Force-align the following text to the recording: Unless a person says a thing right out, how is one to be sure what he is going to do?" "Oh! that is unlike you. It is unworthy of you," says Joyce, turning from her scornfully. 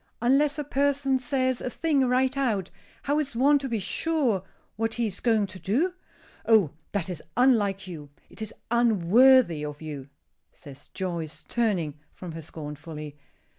Unless 0.19 0.57
a 0.57 0.63
person 0.63 1.19
says 1.19 1.61
a 1.61 1.69
thing 1.69 2.07
right 2.07 2.35
out, 2.35 2.71
how 3.03 3.19
is 3.19 3.35
one 3.35 3.59
to 3.59 3.69
be 3.69 3.77
sure 3.77 4.41
what 4.75 4.95
he 4.95 5.05
is 5.05 5.19
going 5.19 5.45
to 5.45 5.59
do?" 5.59 5.93
"Oh! 6.47 6.71
that 6.91 7.07
is 7.07 7.21
unlike 7.37 7.85
you. 7.87 8.09
It 8.27 8.41
is 8.41 8.51
unworthy 8.71 9.63
of 9.63 9.79
you," 9.79 10.09
says 10.51 10.89
Joyce, 10.95 11.43
turning 11.47 11.99
from 12.15 12.31
her 12.31 12.41
scornfully. 12.41 13.15